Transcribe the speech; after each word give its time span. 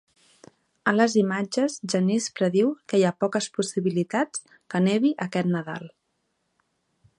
A 0.91 0.93
les 0.95 1.15
imatges, 1.21 1.75
Janice 1.93 2.31
prediu 2.39 2.71
que 2.93 3.01
hi 3.01 3.05
ha 3.09 3.13
poques 3.25 3.49
possibilitats 3.59 4.45
que 4.75 4.83
nevi 4.89 5.15
aquest 5.27 5.55
Nadal. 5.57 5.89